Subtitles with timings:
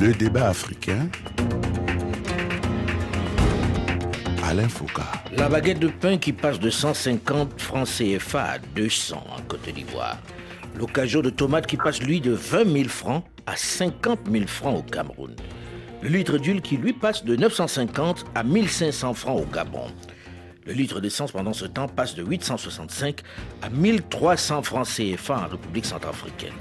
[0.00, 1.08] Le débat africain.
[4.44, 5.02] Alain Foucault.
[5.36, 10.18] La baguette de pain qui passe de 150 francs CFA à 200 en Côte d'Ivoire.
[10.76, 14.82] L'occasion de tomate qui passe, lui, de 20 000 francs à 50 000 francs au
[14.82, 15.34] Cameroun.
[16.02, 19.86] Le litre d'huile qui, lui, passe de 950 à 1500 francs au Gabon.
[20.64, 23.22] Le litre d'essence pendant ce temps passe de 865
[23.62, 26.54] à 1300 francs CFA en République centrafricaine.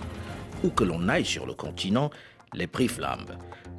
[0.63, 2.09] Où que l'on aille sur le continent,
[2.57, 3.37] les prix flambent.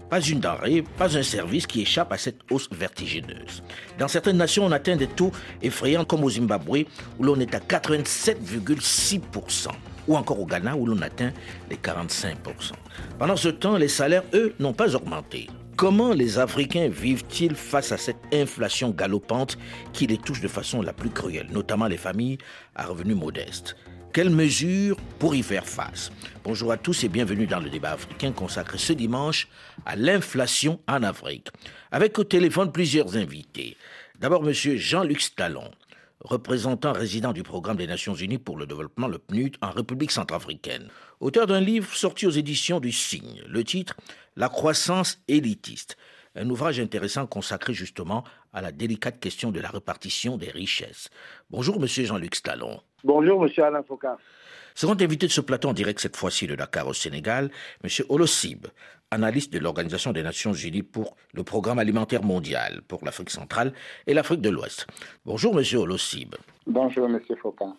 [0.09, 3.63] Pas une denrée, pas un service qui échappe à cette hausse vertigineuse.
[3.99, 6.87] Dans certaines nations, on atteint des taux effrayants comme au Zimbabwe,
[7.19, 9.69] où l'on est à 87,6%,
[10.07, 11.33] ou encore au Ghana, où l'on atteint
[11.69, 12.37] les 45%.
[13.19, 15.51] Pendant ce temps, les salaires, eux, n'ont pas augmenté.
[15.77, 19.59] Comment les Africains vivent-ils face à cette inflation galopante
[19.93, 22.39] qui les touche de façon la plus cruelle, notamment les familles
[22.75, 23.77] à revenus modestes?
[24.13, 26.11] Quelles mesures pour y faire face?
[26.43, 29.49] Bonjour à tous et bienvenue dans le débat africain consacré ce dimanche
[29.85, 31.49] à l'inflation en Afrique.
[31.91, 33.77] Avec au téléphone plusieurs invités.
[34.19, 34.55] D'abord, M.
[34.55, 35.71] Jean-Luc Stallon,
[36.21, 40.89] représentant résident du Programme des Nations Unies pour le développement, le PNUD, en République centrafricaine.
[41.21, 43.43] Auteur d'un livre sorti aux éditions du Cygne.
[43.47, 43.95] Le titre
[44.37, 45.99] La croissance élitiste.
[46.35, 51.11] Un ouvrage intéressant consacré justement à la délicate question de la répartition des richesses.
[51.51, 52.81] Bonjour, monsieur Jean-Luc Stallon.
[53.05, 54.17] Bonjour, monsieur Alain Foucault.
[54.75, 57.51] Second invité de ce plateau en direct cette fois-ci de Dakar au Sénégal,
[57.85, 58.67] monsieur Olosib,
[59.13, 63.73] analyste de l'Organisation des Nations Unies pour le Programme alimentaire mondial pour l'Afrique centrale
[64.09, 64.87] et l'Afrique de l'Ouest.
[65.25, 66.35] Bonjour, monsieur Olosib.
[66.67, 67.77] Bonjour, monsieur Foucault.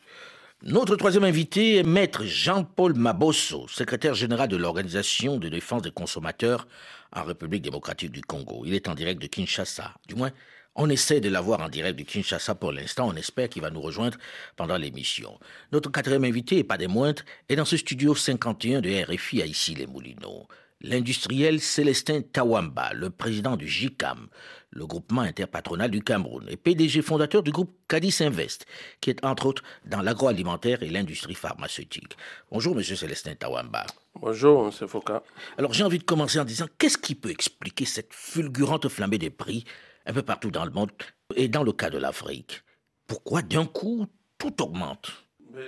[0.63, 6.67] Notre troisième invité est Maître Jean-Paul Mabosso, secrétaire général de l'Organisation de défense des consommateurs
[7.13, 8.63] en République démocratique du Congo.
[8.65, 9.93] Il est en direct de Kinshasa.
[10.07, 10.31] Du moins,
[10.79, 13.09] on essaie de l'avoir en direct de Kinshasa pour l'instant.
[13.09, 14.17] On espère qu'il va nous rejoindre
[14.55, 15.37] pendant l'émission.
[15.73, 19.45] Notre quatrième invité, et pas des moindres, est dans ce studio 51 de RFI à
[19.45, 20.47] Issy-les-Moulineaux
[20.81, 24.27] l'industriel Célestin Tawamba, le président du JICAM,
[24.71, 28.65] le groupement interpatronal du Cameroun, et PDG fondateur du groupe Cadiz Invest,
[29.01, 32.15] qui est entre autres dans l'agroalimentaire et l'industrie pharmaceutique.
[32.49, 33.85] Bonjour, monsieur Célestin Tawamba.
[34.15, 35.19] Bonjour, monsieur Foucault.
[35.57, 39.29] Alors, j'ai envie de commencer en disant qu'est-ce qui peut expliquer cette fulgurante flambée des
[39.29, 39.65] prix
[40.05, 40.91] un peu partout dans le monde
[41.35, 42.63] et dans le cas de l'Afrique
[43.07, 45.11] Pourquoi d'un coup tout augmente?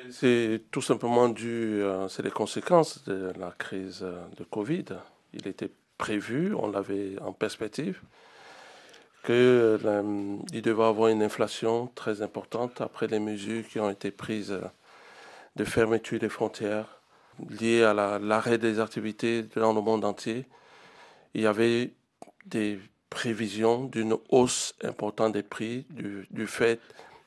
[0.09, 4.05] C'est tout simplement dû, euh, c'est les conséquences de la crise
[4.37, 4.85] de Covid.
[5.33, 8.01] Il était prévu, on l'avait en perspective,
[9.23, 14.57] qu'il euh, devait avoir une inflation très importante après les mesures qui ont été prises
[15.55, 17.01] de fermeture des frontières
[17.49, 20.45] liées à l'arrêt des activités dans le monde entier.
[21.33, 21.93] Il y avait
[22.45, 22.79] des
[23.11, 26.79] prévisions d'une hausse importante des prix du, du fait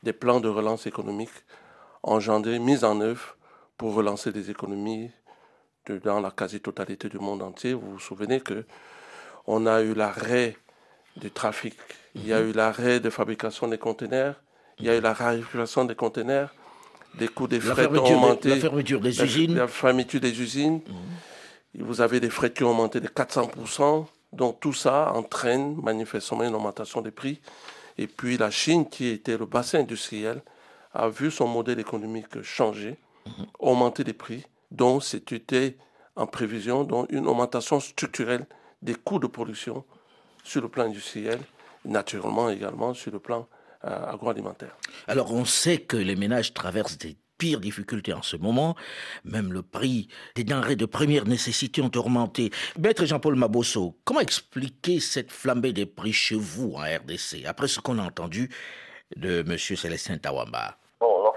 [0.02, 1.30] des plans de relance économique
[2.02, 3.36] engendré, mise en œuvre
[3.78, 5.10] pour relancer des économies
[6.02, 7.74] dans la quasi-totalité du monde entier.
[7.74, 8.64] Vous vous souvenez que
[9.46, 10.56] on a eu l'arrêt
[11.16, 11.76] du trafic,
[12.14, 12.50] il y a mhm.
[12.50, 14.40] eu l'arrêt de fabrication des conteneurs,
[14.78, 16.54] il y a eu la raréfaction des conteneurs,
[17.14, 18.48] des coûts des frais ont augmenté.
[18.48, 19.54] La fermeture des usines.
[19.54, 20.80] La fermeture des usines.
[21.74, 21.84] Mhm.
[21.86, 24.06] Vous avez des frais qui ont augmenté de 400%.
[24.34, 27.40] Donc tout ça entraîne manifestement une augmentation des prix.
[27.98, 30.42] Et puis la Chine, qui était le bassin industriel,
[30.92, 32.96] a vu son modèle économique changer,
[33.26, 33.46] mhm.
[33.58, 35.76] augmenter les prix, donc c'était
[36.16, 38.46] en prévision donc une augmentation structurelle
[38.82, 39.84] des coûts de production
[40.44, 41.40] sur le plan industriel,
[41.84, 43.48] naturellement également sur le plan
[43.84, 44.76] euh, agroalimentaire.
[45.06, 48.74] Alors on sait que les ménages traversent des pires difficultés en ce moment.
[49.26, 52.50] Même le prix des denrées de première nécessité ont augmenté.
[52.78, 57.80] Maître Jean-Paul Mabosso, comment expliquer cette flambée des prix chez vous en RDC, après ce
[57.80, 58.48] qu'on a entendu
[59.14, 59.58] de M.
[59.58, 60.78] Célestin Tawamba?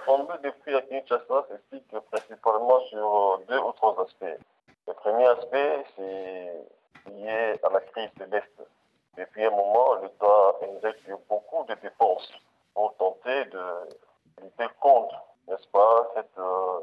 [0.06, 4.40] Flambée des prix à Kinshasa s'explique principalement sur deux ou trois aspects.
[4.88, 8.56] Le premier aspect, c'est lié à la crise de l'Est.
[9.18, 12.32] Depuis un moment, l'État injecte beaucoup de dépenses
[12.74, 13.64] pour tenter de
[14.42, 16.80] lutter contre, n'est-ce pas, cette euh,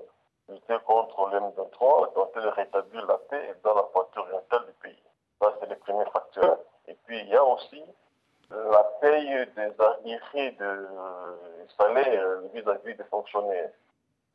[0.49, 5.03] lutter contre l'M23, tenter de rétablir la paix dans la partie orientale du pays.
[5.41, 6.59] Ça, c'est le premier facteur.
[6.89, 7.83] Et puis, il y a aussi
[8.51, 10.89] la paye des arriérés de
[11.79, 13.71] salaire vis-à-vis des fonctionnaires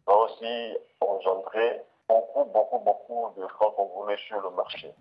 [0.06, 4.94] va aussi engendrer beaucoup, beaucoup, beaucoup de francs congolais sur le marché.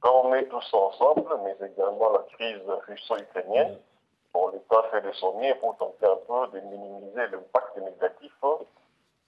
[0.00, 3.78] Quand on met tout ça ensemble, mais également la crise russo-ukrainienne,
[4.50, 8.32] bon, l'État fait de son mieux pour tenter un peu de minimiser l'impact négatif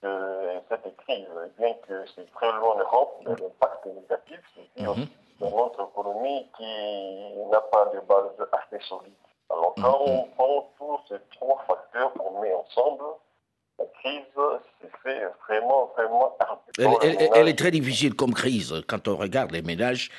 [0.01, 1.27] de cette crise.
[1.57, 5.05] Bien que c'est très loin en Europe, l'impact négatif, c'est mm
[5.39, 9.13] dans notre économie qui n'a pas de base assez solide.
[9.49, 10.29] Alors, quand on mm-hmm.
[10.35, 13.03] prend tous ces trois facteurs qu'on met ensemble,
[14.03, 14.21] crise
[14.81, 16.37] s'est fait vraiment, vraiment.
[17.35, 18.73] Elle, est très difficile comme crise.
[18.87, 20.09] Quand on regarde les ménages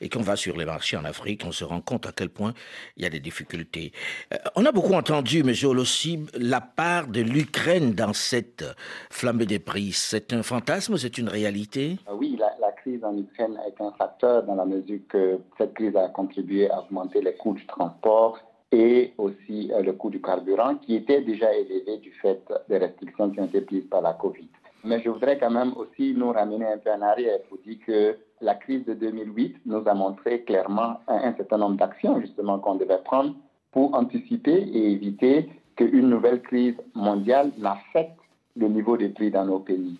[0.00, 2.52] et qu'on va sur les marchés en Afrique, on se rend compte à quel point
[2.96, 3.92] il y a des difficultés.
[4.32, 5.52] Euh, on a beaucoup entendu, M.
[5.64, 8.64] Olossi, la part de l'Ukraine dans cette
[9.10, 9.92] flambée des prix.
[9.92, 11.96] C'est un fantasme, c'est une réalité?
[12.06, 15.74] Ah Oui, la, la, crise en Ukraine est un facteur dans la mesure que cette
[15.74, 18.38] crise a contribué à augmenter les coûts du transport
[18.70, 23.30] et aussi euh, le coût du carburant qui était déjà élevé du fait des restrictions
[23.30, 24.48] qui ont été prises par la COVID.
[24.84, 28.16] Mais je voudrais quand même aussi nous ramener un peu en arrière pour dire que
[28.40, 33.02] la crise de 2008 nous a montré clairement un, certain nombre d'actions justement qu'on devait
[33.04, 33.34] prendre
[33.72, 38.18] pour anticiper et éviter qu'une nouvelle crise mondiale n'affecte
[38.56, 39.98] le niveau des prix dans nos pays.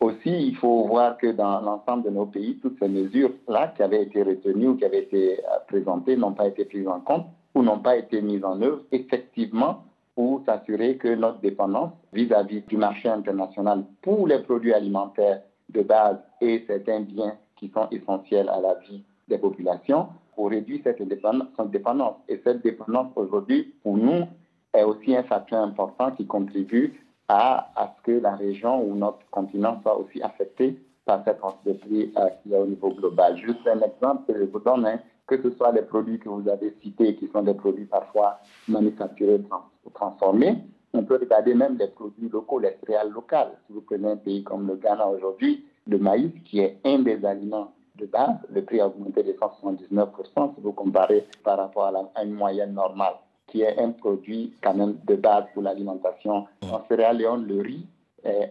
[0.00, 4.02] Aussi, il faut voir que dans l'ensemble de nos pays, toutes ces mesures-là qui avaient
[4.02, 7.62] été retenues ou qui avaient été euh, présentées n'ont pas été prises en compte ou
[7.62, 13.08] n'ont pas été mises en œuvre effectivement pour s'assurer que notre dépendance vis-à-vis du marché
[13.08, 18.74] international pour les produits alimentaires de base et certains biens qui sont essentiels à la
[18.74, 22.14] vie des populations, pour réduire cette dépendance.
[22.28, 24.24] Et cette dépendance aujourd'hui, pour nous,
[24.72, 26.98] est aussi un facteur important qui contribue
[27.28, 31.72] à, ce que la région ou notre continent soit aussi affecté par cette hausse de
[31.74, 33.36] prix euh, qui est au niveau global.
[33.36, 34.98] Juste un exemple que je vous donne, hein,
[35.30, 39.40] que ce soit les produits que vous avez cités, qui sont des produits parfois manufacturés
[39.84, 40.56] ou transformés,
[40.92, 43.52] on peut regarder même les produits locaux, les céréales locales.
[43.66, 47.24] Si vous prenez un pays comme le Ghana aujourd'hui, le maïs, qui est un des
[47.24, 52.24] aliments de base, le prix a augmenté de 179% si vous comparez par rapport à,
[52.24, 53.14] une moyenne normale,
[53.46, 56.46] qui est un produit quand même de base pour l'alimentation.
[56.62, 57.86] En Sierra Leone, le riz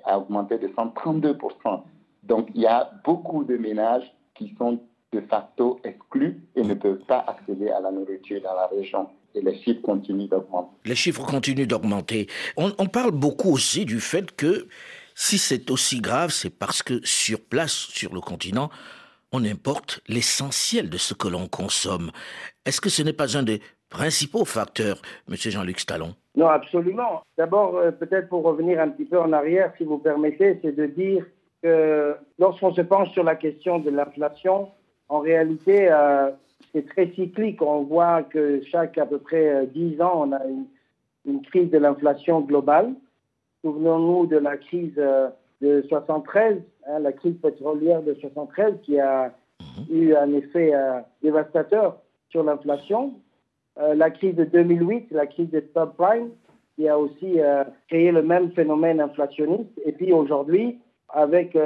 [0.06, 1.82] a augmenté de 132%.
[2.24, 4.80] Donc il y a beaucoup de ménages qui sont
[5.12, 9.08] de facto exclus et ne peuvent pas accéder à la nourriture dans la région.
[9.36, 10.70] Et les chiffres continuent d'augmenter.
[10.86, 12.28] Les chiffres continuent d'augmenter.
[12.58, 14.68] On, parle beaucoup aussi du fait que
[15.16, 18.70] si c'est aussi grave, c'est parce que sur place, sur le continent,
[19.32, 22.12] on importe l'essentiel de ce que l'on consomme.
[22.66, 27.22] Est-ce que ce n'est pas un des principaux facteurs, Monsieur Jean-Luc Stallon Non, absolument.
[27.38, 30.86] D'abord, euh, peut-être pour revenir un petit peu en arrière, si vous permettez, c'est de
[30.86, 31.26] dire
[31.62, 34.70] que lorsqu'on se penche sur la question de l'inflation,
[35.10, 36.30] en réalité, euh,
[36.72, 37.62] c'est très cyclique.
[37.62, 41.78] On voit que chaque à peu près 10 euh, ans, on a une, crise de
[41.78, 42.94] l'inflation globale.
[43.64, 45.30] Souvenons-nous de la crise euh,
[45.62, 46.58] de 73,
[46.88, 49.34] hein, la crise pétrolière de 73 qui a
[49.92, 50.72] eu un effet
[51.22, 51.98] dévastateur
[52.30, 53.14] sur l'inflation.
[53.78, 56.30] la crise de 2008, la crise des subprimes,
[56.76, 57.40] qui a aussi
[57.88, 59.72] créé le même phénomène inflationniste.
[59.86, 60.80] Et puis aujourd'hui,
[61.10, 61.58] avec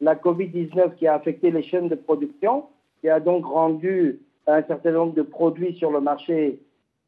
[0.00, 2.64] la Covid-19 qui a affecté les chaînes de production,
[3.00, 6.60] qui a donc rendu un certain nombre de produits sur le marché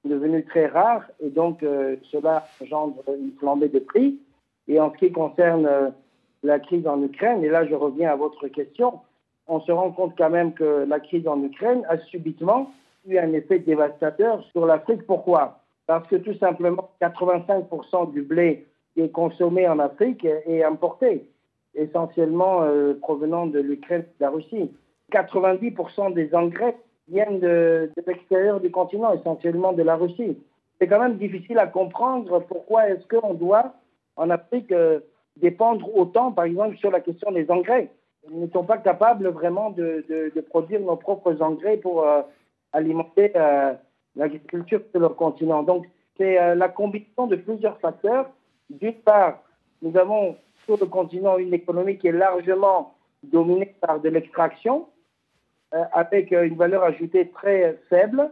[0.05, 4.19] devenus très rares, et donc euh, cela engendre une flambée de prix.
[4.67, 5.91] Et en ce qui concerne euh,
[6.43, 9.01] la crise en Ukraine, et là je reviens à votre question,
[9.47, 12.71] on se rend compte quand même que la crise en Ukraine a subitement
[13.07, 15.07] eu un effet dévastateur sur l'Afrique.
[15.07, 15.61] Pourquoi?
[15.87, 21.27] Parce que tout simplement 85% du blé qui est consommé en Afrique est importé
[21.75, 24.71] essentiellement euh, provenant de l'Ukraine et de la Russie.
[25.13, 26.77] 90% des engrais
[27.09, 30.39] viennent de, l'extérieur du continent, essentiellement de la Russie.
[30.79, 33.75] C'est quand même difficile à comprendre pourquoi est-ce qu'on doit,
[34.17, 35.01] en Afrique, euh,
[35.37, 37.91] dépendre autant, par exemple, sur la question des engrais.
[38.31, 40.05] Nous ne sommes pas capables vraiment de,
[40.51, 42.23] produire nos propres engrais pour euh,
[42.73, 43.33] alimenter
[44.17, 45.63] l'agriculture sur le continent.
[45.63, 45.87] Donc,
[46.19, 48.29] c'est la combinaison de plusieurs facteurs.
[48.69, 49.41] D'une part,
[49.81, 50.37] nous avons
[50.69, 54.87] sur le continent une économie qui est largement dominée par de l'extraction,
[55.75, 58.31] euh, avec euh, une valeur ajoutée très faible,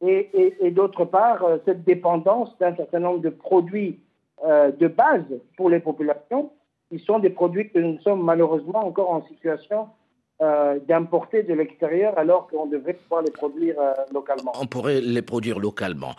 [0.00, 3.98] et, d'autre part, euh, cette dépendance d'un certain nombre de produits
[4.44, 5.24] de base
[5.56, 6.52] pour les populations,
[6.88, 9.88] qui sont des produits que nous sommes malheureusement encore en situation
[10.86, 13.74] d'importer de l'extérieur alors qu'on devrait pouvoir les produire
[14.14, 14.52] localement.
[14.60, 16.14] On pourrait les produire localement.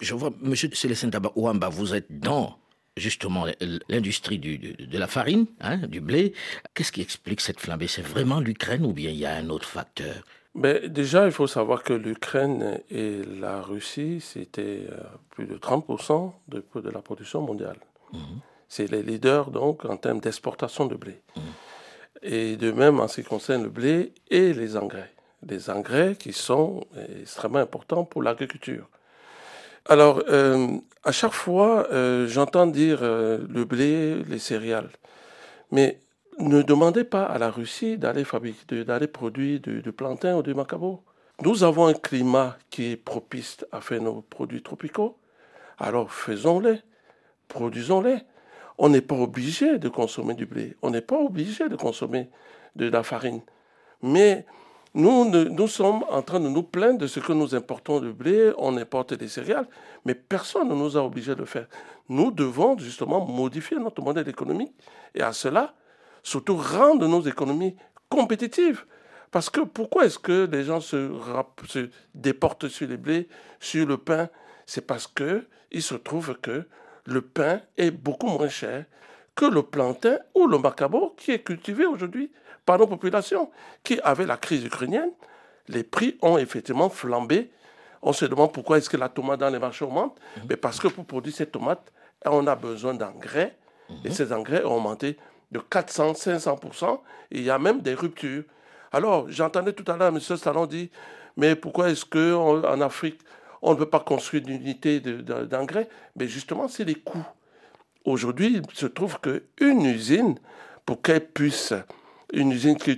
[0.00, 2.56] je vois, Monsieur Célestin Ouamba, vous êtes dans
[2.96, 3.46] justement
[3.88, 6.34] l'industrie de la farine, hein, du blé.
[6.74, 7.86] Qu'est-ce qui explique cette flambée?
[7.86, 10.22] C'est vraiment l'Ukraine ou bien il y a un autre facteur?
[10.54, 14.98] Mais déjà, il faut savoir que l'Ukraine et la Russie, c'était euh,
[15.30, 17.78] plus de 30% de, de, la production mondiale.
[18.12, 18.40] Mhm.
[18.68, 21.22] C'est les leaders, donc, en termes d'exportation de blé.
[21.36, 21.42] Mhm.
[22.24, 25.12] Et de même en ce qui concerne le blé et les engrais.
[25.48, 26.84] Les engrais qui sont
[27.20, 28.88] extrêmement importants pour l'agriculture.
[29.86, 30.68] Alors, euh,
[31.04, 34.90] à chaque fois, euh, j'entends dire euh, le blé, les céréales.
[35.70, 35.98] Mais
[36.38, 41.02] ne demandez pas à la Russie d'aller fabriquer, d'aller produire du, plantain ou du macabo.
[41.42, 45.18] Nous avons un climat qui est propice à faire nos produits tropicaux.
[45.78, 46.80] Alors faisons-les,
[47.48, 48.18] produisons-les.
[48.78, 52.28] on n'est pas obligé de consommer du blé, on n'est pas obligé de consommer
[52.76, 53.40] de la farine.
[54.02, 54.46] Mais
[54.94, 58.76] nous, sommes en train de nous plaindre de ce que nous importons du blé, on
[58.76, 59.66] importe des céréales,
[60.04, 61.66] mais personne ne nous a obligés de le faire.
[62.10, 64.72] Nous devons justement modifier notre modèle économique
[65.14, 65.74] et à cela,
[66.22, 67.74] surtout rendre nos économies
[68.10, 68.84] compétitives.
[69.30, 71.10] Parce que pourquoi est-ce que les gens se,
[71.66, 73.28] se, déportent sur les blés,
[73.60, 74.28] sur le pain?
[74.66, 76.68] C'est parce que il se trouve que
[77.06, 78.84] le pain est beaucoup moins cher
[79.34, 82.30] que le plantain ou le macabo qui est cultivé aujourd'hui
[82.64, 83.50] par nos populations,
[83.82, 85.10] qui, avec la crise ukrainienne,
[85.68, 87.50] les prix ont effectivement flambé.
[88.02, 90.18] On se demande pourquoi est-ce que la tomate dans les marchés augmente.
[90.36, 90.42] Mhm.
[90.50, 91.92] Mais parce que pour produire cette tomate,
[92.24, 93.56] on a besoin d'engrais.
[94.04, 94.14] Et mhm.
[94.14, 95.16] ces engrais ont augmenté
[95.50, 97.00] de 400, 500%.
[97.30, 98.44] Et il y a même des ruptures.
[98.92, 100.20] Alors, j'entendais tout à l'heure M.
[100.20, 100.88] Stallon dire,
[101.36, 103.20] mais pourquoi est-ce qu'en Afrique,
[103.62, 105.88] on ne peut pas construire une unité d'engrais?
[106.16, 107.24] Mais justement, c'est les coûts.
[108.04, 110.36] Aujourd'hui, il se trouve qu'une usine,
[110.84, 111.72] pour qu'elle puisse
[112.32, 112.96] une usine qui,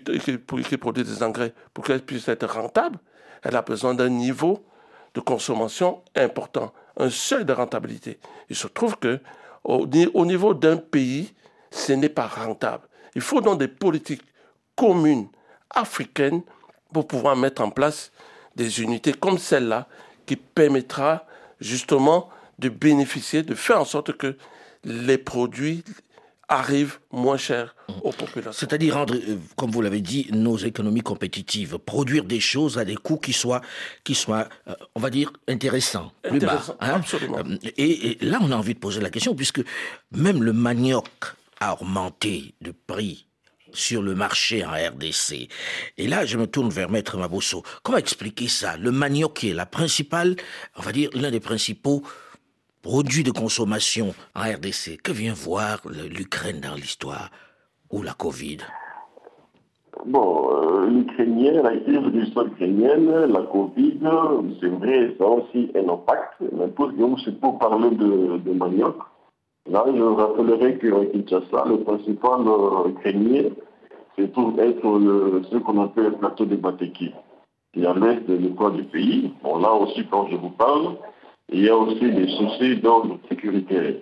[0.77, 2.99] produit des engrais, pour qu'elle puisse être rentable,
[3.43, 4.65] elle a besoin d'un niveau
[5.15, 8.19] de consommation important, un seuil de rentabilité.
[8.49, 9.21] Il se trouve que
[9.65, 11.33] au, niveau d'un pays,
[11.71, 12.85] ce n'est pas rentable.
[13.15, 14.23] Il faut donc des politiques
[14.77, 15.29] communes
[15.71, 16.43] africaines
[16.93, 18.13] pour pouvoir mettre en place
[18.57, 19.89] des unités comme celle-là
[20.27, 21.27] qui permettra
[21.61, 24.37] justement de bénéficier, de faire en sorte que
[24.85, 25.83] les produits,
[26.49, 28.59] arrive moins cher aux populations.
[28.59, 32.97] C'est-à-dire rendre, euh, comme vous l'avez dit, nos économies compétitives, produire des choses à des
[32.97, 33.61] coûts qui soient,
[34.05, 36.63] qui soient euh, on va dire, intéressants, plus bas.
[36.81, 36.95] Hein.
[36.95, 37.39] Absolument.
[37.39, 39.63] Euh, et, là, on a envie de poser la question, puisque
[40.13, 41.09] même le manioc
[41.61, 43.27] a augmenté de prix
[43.73, 45.49] sur le marché en RDC.
[45.99, 47.65] Et là, je me tourne vers Maître Mabosso.
[47.83, 48.77] Comment expliquer ça?
[48.77, 50.37] Le manioc est la principale,
[50.77, 52.05] on va dire, l'un des principaux
[52.85, 55.01] produits de consommation en RDC.
[55.03, 57.31] Que vient voir l'Ukraine dans l'histoire
[57.91, 58.59] ou la Covid?
[60.05, 64.01] Bon, euh, l'Ukrainien, la crise de l'histoire ukrainienne, la Covid,
[64.61, 66.35] c'est vrai, ça a aussi un impact.
[66.53, 66.93] Mais pour,
[67.41, 68.97] pour parler de, manioc.
[69.71, 73.45] Là, je rappellerai qu'en Kinshasa, le principal euh, ukrainien,
[74.15, 77.13] c'est pour être le, ce qu'on appelle le plateau de Bateki,
[77.73, 79.33] qui est à l'est de l'étoile du pays.
[79.43, 80.97] Bon, là aussi, quand je vous parle,
[81.53, 83.95] il y a aussi des soucis d'ordre sécuritaire.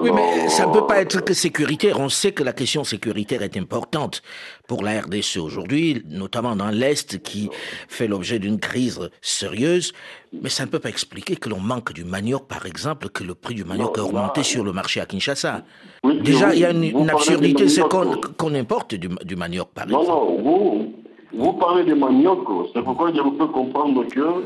[0.00, 1.98] oui, mais ça ne peut pas être que sécuritaire.
[2.00, 4.22] On sait que la question sécuritaire est importante
[4.66, 7.48] pour la RDC aujourd'hui, notamment dans l'Est qui
[7.88, 9.92] fait l'objet d'une crise sérieuse.
[10.42, 13.34] Mais ça ne peut pas expliquer que l'on manque du manioc, par exemple, que le
[13.34, 15.62] prix du manioc a augmenté sur le marché à Kinshasa.
[16.22, 20.06] Déjà, il y a une, absurdité, c'est qu'on importe du, manioc, par exemple.
[20.06, 20.92] Non, non, vous,
[21.32, 22.40] vous parlez de manioc,
[22.74, 24.44] c'est pourquoi je peux comprendre que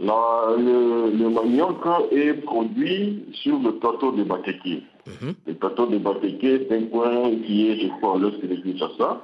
[0.00, 4.82] le, manioc est produit sur le plateau de Bateke.
[5.06, 5.34] Mhm.
[5.46, 9.22] Le plateau de Bateke, c'est un coin qui est, je crois, à l'est de Kinshasa.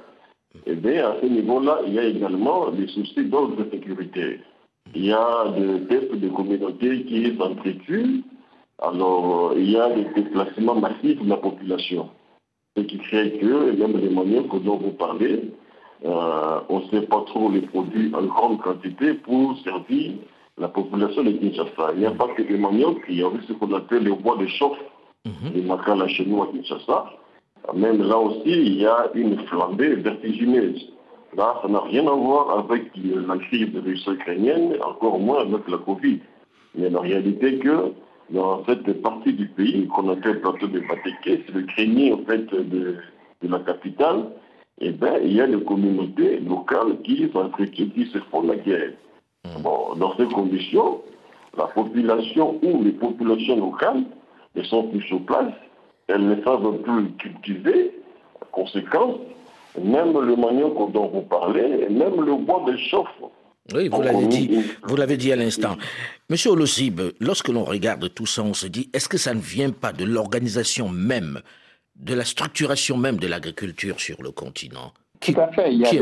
[0.65, 4.39] Et eh bien, à ce niveau-là, il y a également des soucis d'ordre de sécurité.
[4.93, 8.23] Il y a des tests de communautés qui s'entretuent.
[8.81, 12.09] Alors, il y a des déplacements massifs de la population.
[12.77, 15.51] Ce qui fait que, même les maniocs dont vous parlez,
[16.05, 20.13] euh, on ne sait pas trop les produits en grande quantité pour servir
[20.57, 21.91] la population de Kinshasa.
[21.93, 24.11] Il n'y a pas que les manioc, il y a aussi ce qu'on appelle les
[24.11, 24.79] bois de chauffe,
[25.25, 25.53] mhm.
[25.53, 27.05] les macala chez nous à Kinshasa.
[27.73, 30.93] Même là aussi, il y a une flambée vertigineuse.
[31.35, 35.67] Là, ça n'a rien à voir avec la crise de l'Union ukrainienne, encore moins avec
[35.67, 36.19] la Covid.
[36.75, 37.91] Mais la réalité que
[38.29, 40.81] dans cette partie du pays qu'on appelle le plateau de
[41.23, 42.97] c'est le crénier en fait de,
[43.43, 44.31] la capitale,
[44.79, 48.91] et eh bien, il y a des communautés locales qui, qui se font la guerre.
[49.59, 51.01] Bon, dans ces conditions,
[51.57, 54.03] la population ou les populations locales
[54.55, 55.53] ne sont plus sur place,
[56.07, 57.91] elles ne savent plus cultiver,
[58.51, 59.15] conséquence,
[59.81, 63.07] même le manioc dont vous parlez, même le bois de chauffe.
[63.73, 65.75] Oui, vous l'avez dit, vous l'avez dit à l'instant.
[66.29, 69.71] Monsieur Olosib, lorsque l'on regarde tout ça, on se dit, est-ce que ça ne vient
[69.71, 71.41] pas de l'organisation même,
[71.95, 74.93] de la structuration même de l'agriculture sur le continent?
[75.19, 75.73] Tout à fait.
[75.73, 75.97] Il y, a des,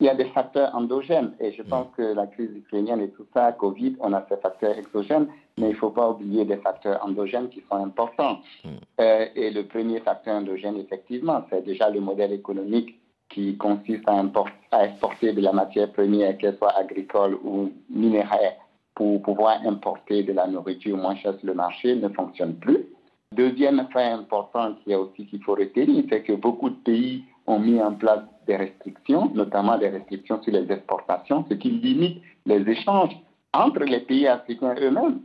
[0.00, 1.32] Il, y a des, facteurs endogènes.
[1.40, 1.90] Et je pense mm.
[1.96, 5.72] que la crise ukrainienne et tout ça, Covid, on a ces facteurs exogènes, mais il
[5.72, 8.40] ne faut pas oublier des facteurs endogènes qui sont importants.
[8.64, 8.68] Mm.
[9.00, 14.22] Euh, et le premier facteur endogène, effectivement, c'est déjà le modèle économique qui consiste à,
[14.70, 18.54] à exporter de la matière première, qu'elle soit agricole ou minéraire,
[18.94, 22.86] pour pouvoir importer de la nourriture moins chère sur le marché, ne fonctionne plus.
[23.32, 27.24] Deuxième fait important qu'il y a aussi qu'il faut retenir, c'est que beaucoup de pays
[27.46, 32.22] ont mis en place des restrictions, notamment des restrictions sur les exportations, ce qui limite
[32.46, 33.16] les échanges
[33.52, 35.20] entre les pays africains eux-mêmes.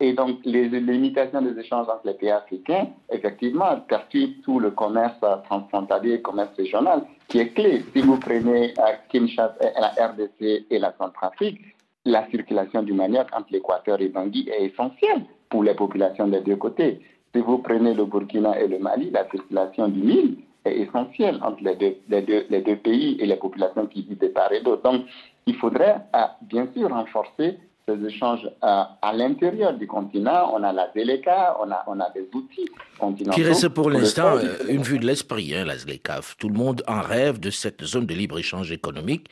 [0.00, 5.16] Et donc, les, limitations des échanges entre les pays africains, effectivement, perturbent tout le commerce
[5.44, 7.84] transfrontalier, le commerce régional, qui est clé.
[7.94, 8.74] Si vous prenez
[9.08, 11.60] Kinshasa, la RDC et la Centrafrique,
[12.04, 16.56] la circulation du manioc entre l'Équateur et Bangui est essentielle pour les populations des deux
[16.56, 17.00] côtés.
[17.34, 21.62] Si vous prenez le Burkina et le Mali, la circulation du Nil est essentielle entre
[21.62, 24.62] les deux, les deux, les deux pays et les populations qui vivent de part et
[24.62, 24.82] d'autre.
[24.82, 25.04] Donc,
[25.46, 26.00] il faudrait
[26.42, 30.52] bien sûr renforcer ces échanges à, l'intérieur du continent.
[30.54, 32.68] On a la ZLECA, on a, on a des outils
[32.98, 33.36] continentaux.
[33.36, 36.20] Qui reste pour l'instant euh, une vue de l'esprit, hein, la ZLECA.
[36.38, 39.28] Tout le monde en rêve de cette zone de libre-échange économique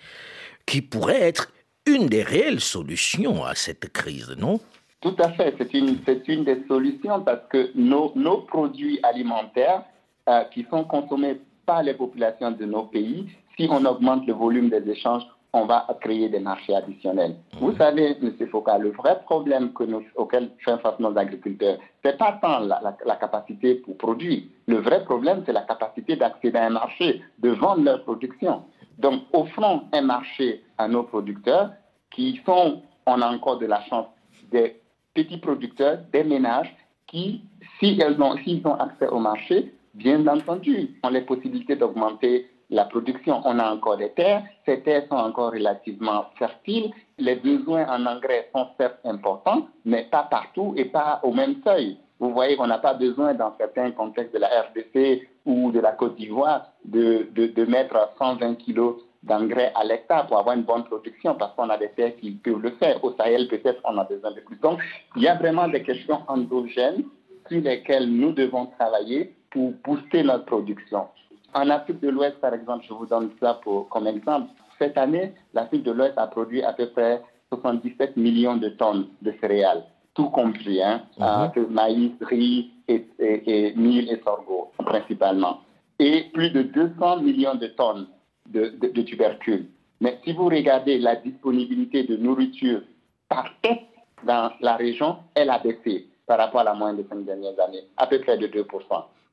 [0.66, 1.50] qui pourrait être
[1.86, 4.60] une des réelles solutions à cette crise, non?
[5.00, 5.98] Tout à fait, c'est une,
[6.28, 9.82] une des solutions parce que nos, nos produits alimentaires
[10.28, 14.70] euh, qui sont consommés par les populations de nos pays, si on augmente le volume
[14.70, 17.36] des échanges, on va créer des marchés additionnels.
[17.60, 18.32] Vous savez, M.
[18.50, 22.60] Foucault, le vrai problème que nous, auquel font face nos agriculteurs, ce n'est pas tant
[22.60, 24.42] la, capacité pour produire.
[24.66, 28.62] Le vrai problème, c'est la capacité d'accéder à un marché, de vendre leur production.
[28.98, 31.70] Donc, offrons un marché à nos producteurs
[32.10, 34.06] qui sont, on a encore de la chance,
[34.50, 34.80] des
[35.14, 36.74] petits producteurs, des ménages
[37.06, 37.42] qui,
[37.78, 43.40] s'ils ont, ont accès au marché, bien entendu, ont les possibilités d'augmenter la production.
[43.44, 46.90] On a encore des terres, ces terres sont encore relativement fertiles.
[47.18, 51.98] Les besoins en engrais sont certes importants, mais pas partout et pas au même seuil.
[52.18, 55.92] Vous voyez qu'on n'a pas besoin, dans certains contextes de la RDC ou de la
[55.92, 58.94] Côte d'Ivoire, de, de, mettre 120 kilos
[59.24, 62.62] d'engrais à l'hectare pour avoir une bonne production parce qu'on a des terres qui peuvent
[62.62, 63.02] le faire.
[63.04, 64.56] Au Sahel, peut-être, on a besoin de plus.
[64.60, 64.80] Donc,
[65.16, 67.04] il y a vraiment des questions endogènes
[67.48, 71.06] sur lesquelles nous devons travailler pour booster notre production.
[71.54, 74.48] En Afrique de l'Ouest, par exemple, je vous donne ça pour, comme exemple.
[74.78, 79.34] Cette année, l'Afrique de l'Ouest a produit à peu près 77 millions de tonnes de
[79.40, 81.66] céréales, tout compris, hein, mhm.
[81.68, 85.60] maïs, riz, et, et, mil et sorgho, principalement.
[85.98, 88.06] Et plus de 200 millions de tonnes
[88.48, 89.68] de, de, tubercules.
[90.00, 92.80] Mais si vous regardez la disponibilité de nourriture
[93.28, 93.82] par tête
[94.24, 97.84] dans la région, elle a baissé par rapport à la moyenne des cinq dernières années,
[97.98, 98.64] à peu près de 2%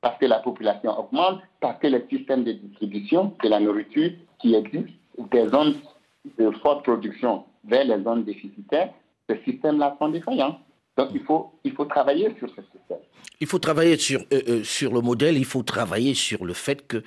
[0.02, 4.56] parce que la population augmente, parce que les systèmes de distribution de la nourriture qui
[4.56, 4.94] existent,
[5.32, 5.76] des zones
[6.38, 8.94] de forte production vers les zones déficitaires,
[9.30, 10.60] ces systèmes-là sont défaillants.
[10.98, 13.00] Donc il faut, il faut travailler sur ce système.
[13.42, 16.88] Il faut travailler sur, euh, euh, sur le modèle, il faut travailler sur le fait
[16.88, 17.04] que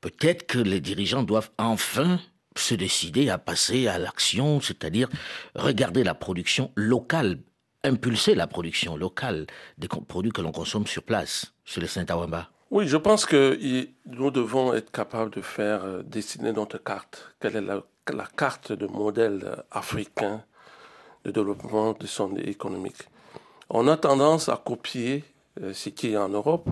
[0.00, 2.18] peut-être que les dirigeants doivent enfin
[2.56, 5.08] se décider à passer à l'action, c'est-à-dire
[5.54, 7.38] regarder la production locale
[7.84, 9.46] impulser la production locale
[9.78, 13.58] des produits que l'on consomme sur place, sur les Saint-Awamba Oui, je pense que
[14.06, 17.34] nous devons être capables de faire euh, dessiner notre carte.
[17.40, 17.82] Quelle est la,
[18.36, 20.42] carte de modèle euh, africain
[21.24, 23.08] de développement de son économique?
[23.70, 25.24] On a tendance à copier
[25.62, 26.68] euh, ce qui est en Europe,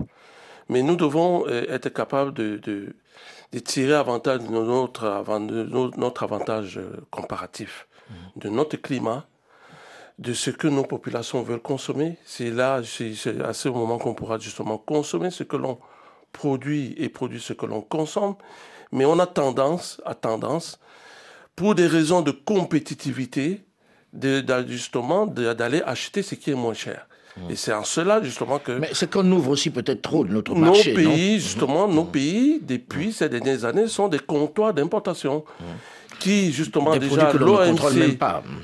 [0.69, 5.03] mais nous devons être capables de, de, tirer avantage de notre,
[5.39, 6.79] de notre avantage
[7.11, 8.13] comparatif, mmh.
[8.39, 9.27] de notre climat,
[10.19, 12.17] de ce que nos populations veulent consommer.
[12.25, 15.79] C'est là, c'est à ce moment qu'on pourra justement consommer ce que l'on
[16.31, 18.35] produit et produire ce que l'on consomme.
[18.91, 20.79] Mais on a tendance, à tendance,
[21.55, 23.65] pour des raisons de compétitivité,
[24.67, 27.07] justement d'aller acheter ce qui est moins cher.
[27.35, 27.49] Mmh.
[27.49, 28.73] Et c'est en cela justement que.
[28.73, 30.93] Mais c'est qu'on ouvre aussi peut-être trop de notre marché.
[30.93, 32.11] Nos pays, justement, nos mmh.
[32.11, 35.43] pays, depuis ces dernières années, sont des comptoirs d'importation.
[35.59, 35.63] Mmh
[36.19, 38.17] qui justement déjà l'OMC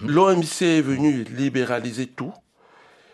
[0.05, 2.33] l'OMC est venu libéraliser tout,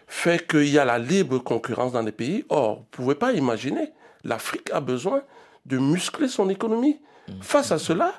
[0.08, 2.46] fait qu'il y a la libre concurrence dans les pays.
[2.50, 3.92] Or, vous ne pouvez pas imaginer,
[4.24, 5.22] l'Afrique a besoin
[5.66, 7.00] de muscler son économie.
[7.42, 8.14] Face à cela,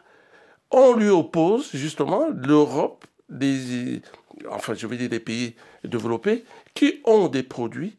[0.71, 4.03] on lui oppose justement l'Europe, des,
[4.51, 7.97] enfin je veux dire des pays développés, qui ont des produits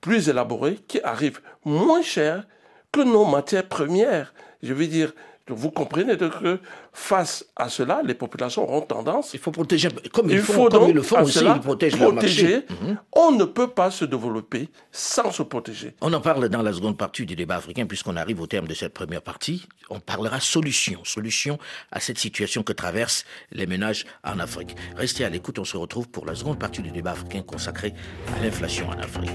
[0.00, 2.46] plus élaborés, qui arrivent moins chers
[2.90, 4.34] que nos matières premières.
[4.62, 5.12] Je veux dire,
[5.52, 6.58] vous comprenez que
[6.92, 9.34] face à cela, les populations auront tendance.
[9.34, 12.64] Il faut protéger, comme il, faut, comme ils le font aussi, ils protègent protéger.
[12.68, 12.98] Mhm.
[13.12, 15.94] On ne peut pas se développer sans se protéger.
[16.00, 18.74] On en parle dans la seconde partie du débat africain, puisqu'on arrive au terme de
[18.74, 19.66] cette première partie.
[19.88, 21.58] On parlera solution, solution
[21.90, 24.76] à cette situation que traversent les ménages en Afrique.
[24.96, 27.94] Restez à l'écoute, on se retrouve pour la seconde partie du débat africain consacrée
[28.36, 29.30] à l'inflation en Afrique.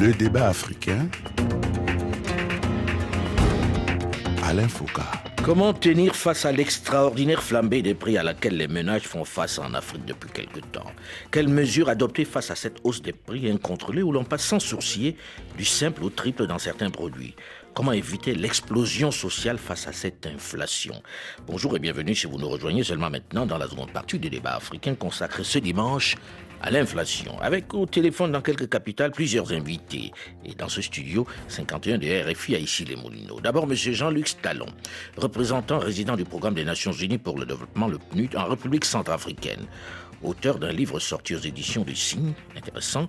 [0.00, 1.10] Le débat africain.
[4.42, 5.02] Alain Foucault.
[5.44, 9.74] Comment tenir face à l'extraordinaire flambée des prix à laquelle les ménages font face en
[9.74, 10.90] Afrique depuis quelque temps?
[11.30, 15.16] Quelles mesures adopter face à cette hausse des prix incontrôlée où l'on passe sans sourcier
[15.58, 17.36] du simple au triple dans certains produits?
[17.74, 21.02] Comment éviter l'explosion sociale face à cette inflation?
[21.46, 24.54] Bonjour et bienvenue si vous nous rejoignez seulement maintenant dans la seconde partie du débat
[24.54, 26.16] africain consacré ce dimanche
[26.60, 27.38] à l'inflation.
[27.40, 30.12] Avec au téléphone dans quelques capitales plusieurs invités.
[30.44, 33.40] Et dans ce studio, 51 de RFI à ici les Moulineaux.
[33.40, 33.74] D'abord, M.
[33.74, 34.66] Jean-Luc Stallon,
[35.16, 39.66] représentant résident du programme des Nations Unies pour le développement, le PNUD, en République centrafricaine
[40.22, 43.08] auteur d'un livre sorti aux éditions du Cygne, intéressant,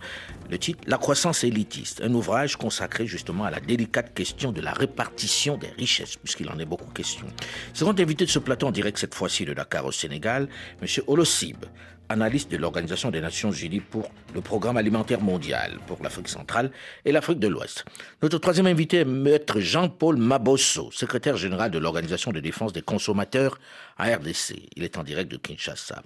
[0.50, 4.72] le titre La croissance élitiste, un ouvrage consacré justement à la délicate question de la
[4.72, 7.28] répartition des richesses, puisqu'il en est beaucoup question.
[7.74, 10.48] Second invité de ce plateau en direct cette fois-ci de Dakar au Sénégal,
[10.82, 10.88] M.
[11.08, 11.66] Olosib,
[12.12, 16.72] analyste de l'Organisation des Nations Unies pour le Programme alimentaire mondial pour l'Afrique centrale
[17.06, 17.86] et l'Afrique de l'Ouest.
[18.22, 23.58] Notre troisième invité est Maître Jean-Paul Mabosso, secrétaire général de l'Organisation de défense des consommateurs
[24.04, 24.70] RDC.
[24.76, 26.04] Il est en direct de Kinshasa.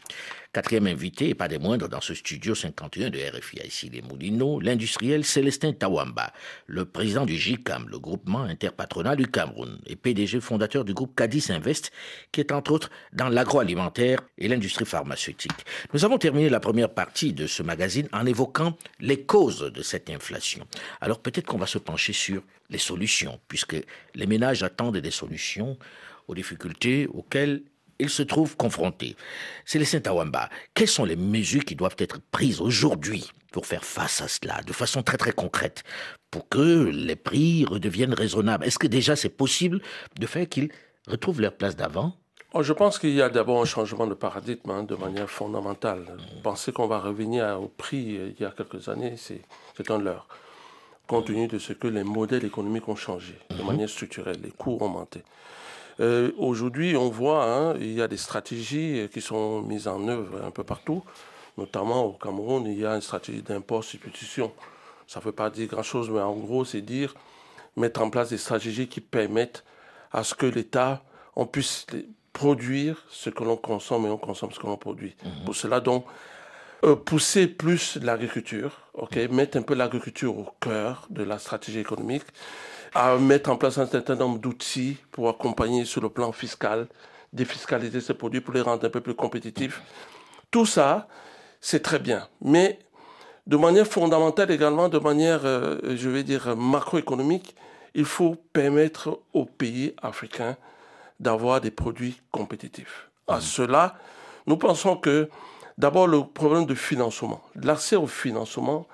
[0.53, 4.59] Quatrième invité, et pas des moindres, dans ce studio 51 de RFI ici les Moulineaux,
[4.61, 6.31] l'industriel Célestin Tawamba,
[6.67, 11.51] le président du GICAM, le groupement interpatronal du Cameroun, et PDG fondateur du groupe Cadiz
[11.51, 11.91] Invest,
[12.31, 15.65] qui est entre autres dans l'agroalimentaire et l'industrie pharmaceutique.
[15.93, 20.09] Nous avons terminé la première partie de ce magazine en évoquant les causes de cette
[20.09, 20.65] inflation.
[21.01, 23.75] Alors peut-être qu'on va se pencher sur les solutions, puisque
[24.15, 25.77] les ménages attendent des solutions
[26.27, 27.61] aux difficultés auxquelles
[27.99, 29.15] ils se trouvent confrontés.
[29.65, 34.27] Célestin Tawamba, quelles sont les mesures qui doivent être prises aujourd'hui pour faire face à
[34.27, 35.83] cela, de façon très très concrète,
[36.31, 38.65] pour que les prix redeviennent raisonnables?
[38.65, 39.81] Est-ce que déjà c'est possible
[40.19, 40.69] de faire qu'ils
[41.07, 42.13] retrouvent leur place d'avant?
[42.53, 46.05] Oh, je pense qu'il y a d'abord un changement de paradigme hein, de manière fondamentale.
[46.41, 50.25] Penser qu'on va revenir au prix euh, il y a quelques années, c'est un leurre.
[51.05, 53.65] Compte tenu de ce que les modèles économiques ont changé de mhm.
[53.65, 55.21] manière structurelle, les coûts ont monté.
[55.99, 60.43] Euh, aujourd'hui, on voit, hein, il y a des stratégies qui sont mises en œuvre
[60.43, 61.03] un peu partout,
[61.57, 64.51] notamment au Cameroun, il y a une stratégie d'import-substitution.
[65.07, 67.13] Ça ne veut pas dire grand-chose, mais en gros, c'est dire
[67.77, 69.63] mettre en place des stratégies qui permettent
[70.11, 71.01] à ce que l'État
[71.35, 71.85] on puisse
[72.33, 75.15] produire ce que l'on consomme et on consomme ce que l'on produit.
[75.23, 75.45] Mhm.
[75.45, 76.05] Pour cela, donc,
[76.83, 82.23] euh, pousser plus l'agriculture, ok, mettre un peu l'agriculture au cœur de la stratégie économique,
[82.95, 86.87] à mettre en place un certain nombre d'outils pour accompagner sur le plan fiscal,
[87.33, 89.81] défiscaliser ces produits pour les rendre un peu plus compétitifs.
[90.49, 91.09] Tout ça,
[91.59, 92.29] c'est très bien.
[92.41, 92.79] Mais
[93.47, 97.53] de manière fondamentale également, de manière, euh, je vais dire, macroéconomique,
[97.95, 100.55] il faut permettre aux pays africains
[101.19, 103.09] d'avoir des produits compétitifs.
[103.27, 103.41] À mmh.
[103.41, 103.95] cela,
[104.47, 105.29] nous pensons que
[105.77, 108.87] d'abord le problème de financement, l'accès au financement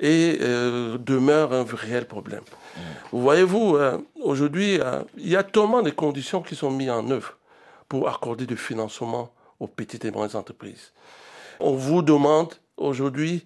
[0.00, 2.42] et euh, demeure un réel problème.
[3.12, 7.08] Vous voyez-vous, euh, aujourd'hui, euh, il y a tellement de conditions qui sont mises en
[7.10, 7.36] œuvre
[7.88, 10.92] pour accorder du financement aux petites et moyennes entreprises.
[11.58, 13.44] On vous demande aujourd'hui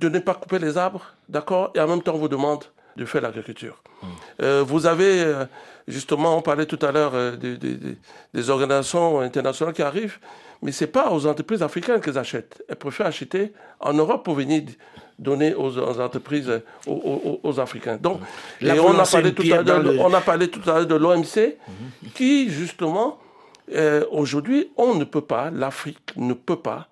[0.00, 2.64] de ne pas couper les arbres, d'accord, et en même temps on vous demande
[2.96, 3.82] de faire l'agriculture.
[4.02, 4.60] Mmh.
[4.62, 5.34] vous avez,
[5.86, 10.18] justement, on parlait tout à l'heure des organisations internationales qui arrivent,
[10.66, 12.60] mais ce n'est pas aux entreprises africaines qu'elles achètent.
[12.68, 14.64] Elles préfèrent acheter en Europe pour venir
[15.16, 17.98] donner aux, entreprises, aux, Africains.
[17.98, 18.18] Donc,
[18.60, 19.62] on, a parlé tout à
[20.00, 21.54] on a parlé tout à l'heure de l'OMC,
[22.14, 23.20] qui justement,
[23.72, 26.88] euh, aujourd'hui, on ne peut pas, l'Afrique ne peut pas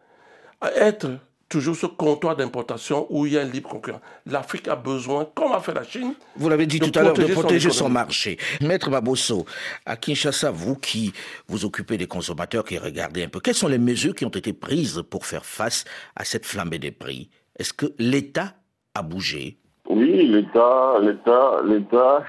[0.77, 1.09] être
[1.49, 4.01] toujours ce comptoir d'importation où il y a un libre concurrence.
[4.27, 7.27] L'Afrique a besoin, comme a fait la Chine, vous l'avez dit tout à l'heure, de
[7.27, 8.39] protéger son, marché.
[8.61, 9.45] Maître Babosso,
[9.87, 11.13] à Kinshasa, vous qui
[11.49, 14.53] vous occupez des consommateurs, qui regardez un peu, quelles sont les mesures qui ont été
[14.53, 15.85] prises pour faire face
[16.17, 17.31] à cette flambée des prix?
[17.59, 18.55] Est-ce que l'État
[18.95, 19.59] a bougé?
[19.89, 22.25] Oui, l'État, l'État, l'État.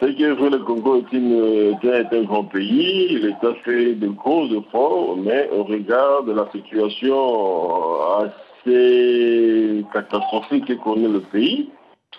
[0.00, 5.64] C'est que le Congo est, un grand pays, l'État fait de gros efforts, mais au
[5.64, 11.70] regard de la situation assez catastrophique que connaît le pays,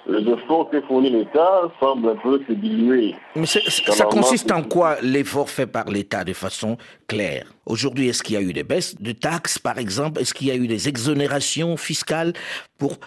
[0.07, 3.15] les efforts que fournit l'État semblent un peu se diluer.
[3.35, 6.77] Mais ça consiste en quoi l'effort fait par l'État de façon
[7.07, 7.51] claire?
[7.65, 10.21] Aujourd'hui, est-ce qu'il y a eu des baisses de taxes, par exemple?
[10.21, 12.33] Est-ce qu'il y a eu des exonérations fiscales
[12.77, 12.97] pour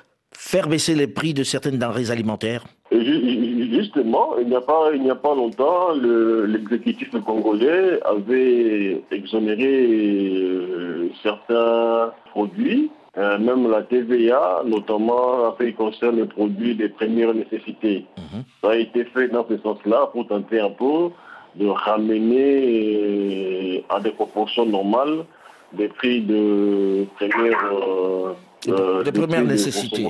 [0.44, 5.10] faire baisser les prix de certaines denrées alimentaires Justement, il n'y a pas, il n'y
[5.10, 15.46] a pas longtemps, l'exécutif congolais avait exonéré euh, certains produits euh, même la TVA, notamment
[15.46, 18.06] en ce qui concerne les produits des premières nécessités.
[18.16, 18.44] Mhm.
[18.62, 21.10] Ça a été fait dans ce sens-là pour tenter un peu
[21.56, 25.26] de ramener euh, à des proportions normales
[25.74, 28.32] des prix de première euh,
[28.66, 30.08] de, première nécessité.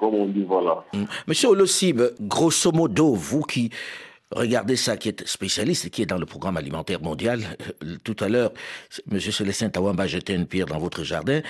[0.00, 0.84] comme on dit, voilà.
[1.26, 3.70] Monsieur Olosib, grosso modo, vous qui
[4.34, 7.40] regardez ça, qui est spécialiste et qui est dans le programme alimentaire mondial.
[7.84, 8.52] Euh, tout à l'heure,
[9.10, 9.20] M.
[9.20, 11.40] Célestin Tawamba jetait une pierre dans votre jardin,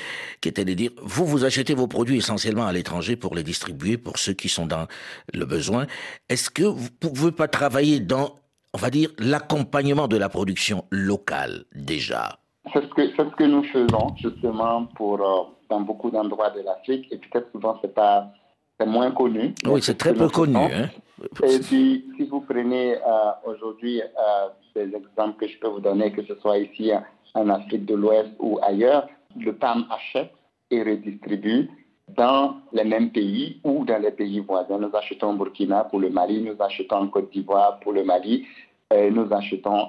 [0.40, 3.96] qui était de dire, vous, vous achetez vos produits essentiellement à l'étranger pour les distribuer
[3.96, 4.86] pour ceux qui sont dans
[5.32, 5.86] le besoin.
[6.28, 8.36] Est-ce que vous ne pouvez pas travailler dans,
[8.72, 12.38] on va dire, l'accompagnement de la production locale déjà?
[12.72, 17.07] C'est ce, que, ce que nous faisons justement pour, euh, dans beaucoup d'endroits de l'Afrique
[17.11, 18.29] et peut-être souvent c'est pas
[18.79, 19.55] c'est moins connu.
[19.66, 20.57] Oui, c'est très peu connu.
[20.57, 20.90] Hein.
[21.44, 23.00] Et puis, si vous prenez euh,
[23.44, 26.90] aujourd'hui euh, des exemples que je peux vous donner, que ce soit ici
[27.35, 30.33] en Afrique de l'Ouest ou ailleurs, le PAM achète
[30.70, 31.70] et redistribue
[32.16, 34.79] dans les mêmes pays ou dans les pays voisins.
[34.79, 38.46] Nous achetons au Burkina pour le Mali, nous achetons en Côte d'Ivoire pour le Mali,
[38.92, 39.88] et nous achetons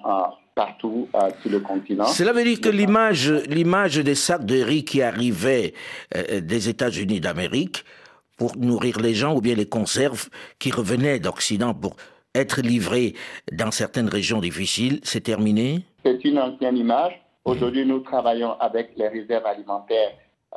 [0.56, 1.10] partout
[1.42, 2.06] sur le continent.
[2.06, 5.74] Cela veut dire que l'image, l'image des sacs de riz qui arrivaient
[6.16, 7.84] euh, des États-Unis d'Amérique
[8.38, 11.98] pour nourrir les gens ou bien les conserves qui revenaient d'Occident pour
[12.34, 13.14] être livrés
[13.52, 15.86] dans certaines régions difficiles, c'est terminé?
[16.04, 17.14] C'est une ancienne image.
[17.46, 20.12] Aujourd'hui, nous travaillons avec les réserves alimentaires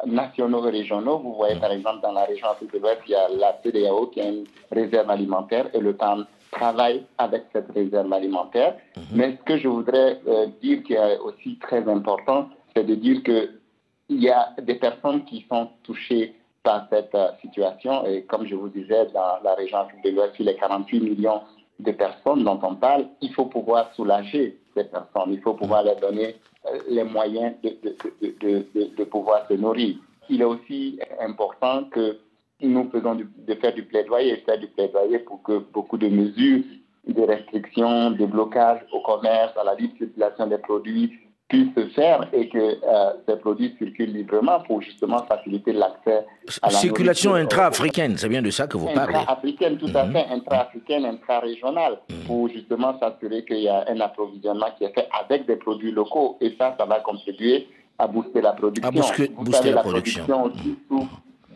[0.07, 1.19] nationaux et régionaux.
[1.19, 4.07] Vous voyez, par exemple, dans la région Afrique de l'Ouest, il y a la CDAO
[4.09, 8.77] qui a une réserve alimentaire et le PAM travaille avec cette réserve alimentaire.
[8.97, 9.03] Mhm.
[9.13, 13.23] Mais ce que je voudrais euh, dire qui est aussi très important, c'est de dire
[13.23, 13.51] qu'il
[14.11, 18.05] y a des personnes qui sont touchées par cette euh, situation.
[18.07, 21.41] Et comme je vous disais, dans la région de l'Ouest, sur les 48 millions
[21.79, 25.33] de personnes dont on parle, il faut pouvoir soulager ces personnes.
[25.33, 29.97] Il faut pouvoir leur donner euh, les moyens de, de, de, de, pouvoir se nourrir.
[30.29, 32.19] Il est aussi important que
[32.61, 36.65] nous faisons de faire du plaidoyer, faire du plaidoyer pour que beaucoup de mesures
[37.07, 41.13] de restrictions, de blocage au commerce, à la libre circulation des produits
[41.49, 46.27] puissent se faire et que euh, ces produits circulent librement pour justement faciliter l'accès
[46.61, 49.15] à la circulation intra-africaine, c'est bien de ça que vous parlez.
[49.15, 50.13] Intra-africaine, tout à mhm.
[50.13, 52.27] fait, intra-africaine, intra-régionale, mhm.
[52.27, 56.37] pour justement s'assurer qu'il y a un approvisionnement qui est fait avec des produits locaux
[56.43, 57.67] et ça, ça va contribuer
[57.99, 58.89] à booster la production.
[58.89, 61.09] À booster, vous savez, la, production, aussi mhm.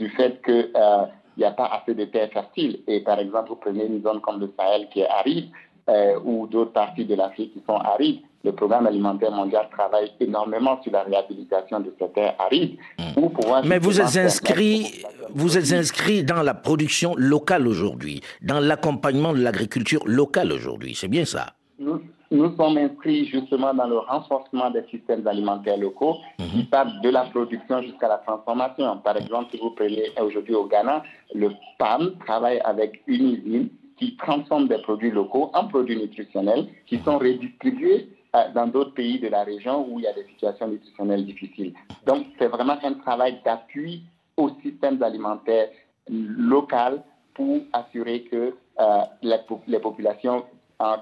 [0.02, 1.04] Du fait que euh,
[1.36, 2.80] il n'y a pas assez de terres fertiles.
[2.86, 5.48] Et par exemple, vous prenez une zone comme le Sahel qui est aride,
[5.88, 10.80] euh, ou d'autres parties de l'Afrique qui sont arides, le programme alimentaire mondial travaille énormément
[10.82, 12.76] sur la réhabilitation de ces terres arides.
[12.98, 13.68] Hmm.
[13.68, 19.40] Mais vous êtes inscrit, vous êtes inscrit dans la production locale aujourd'hui, dans l'accompagnement de
[19.40, 21.54] l'agriculture locale aujourd'hui, c'est bien ça?
[21.78, 22.00] Nous,
[22.32, 26.66] nous, sommes inscrits justement dans le renforcement des systèmes alimentaires locaux qui hmm.
[26.66, 28.98] partent de la production jusqu'à la transformation.
[28.98, 31.02] Par exemple, si vous prenez aujourd'hui au Ghana,
[31.34, 33.68] le PAM travaille avec une usine
[33.98, 39.20] qui transforme des produits locaux en produits nutritionnels qui sont redistribués euh, dans d'autres pays
[39.20, 41.74] de la région où il y a des situations nutritionnelles difficiles.
[42.06, 44.02] Donc, c'est vraiment un travail d'appui
[44.36, 45.68] aux systèmes alimentaires
[46.08, 47.02] locaux
[47.34, 50.44] pour assurer que euh, les, populations,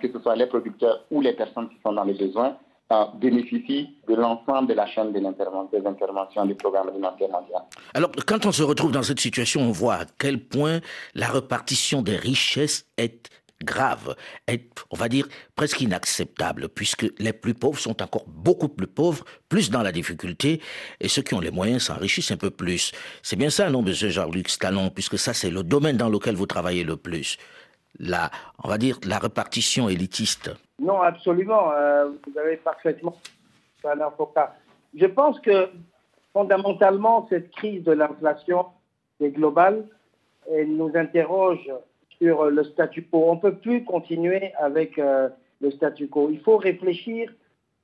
[0.01, 2.57] que ce soit les producteurs ou les personnes qui sont dans les besoins,
[3.21, 7.62] bénéficient de l'ensemble de la chaîne de des interventions du programme alimentaire mondial.
[7.95, 10.81] Alors, quand on se retrouve dans cette situation, on voit à quel point
[11.14, 13.31] la répartition des richesses est
[13.62, 14.16] grave,
[14.49, 19.25] est, on va dire, presque inacceptable, puisque les plus pauvres sont encore beaucoup plus pauvres,
[19.49, 20.61] plus dans la difficulté,
[20.99, 22.90] et ceux qui ont les moyens s'enrichissent un peu plus.
[23.23, 26.47] C'est bien ça, non, monsieur Jean-Luc Stallon, puisque ça, c'est le domaine dans lequel vous
[26.47, 27.37] travaillez le plus.
[27.98, 28.31] La,
[28.62, 30.50] on va dire, la répartition élitiste.
[30.81, 31.72] Non, absolument.
[31.72, 33.16] Euh, vous avez parfaitement
[34.94, 35.68] Je pense que
[36.33, 38.66] fondamentalement, cette crise de l'inflation
[39.20, 39.87] est globale.
[40.50, 41.70] Elle nous interroge
[42.18, 43.24] sur le statu quo.
[43.29, 45.29] On ne peut plus continuer avec euh,
[45.61, 46.31] le statu quo.
[46.31, 47.31] Il faut réfléchir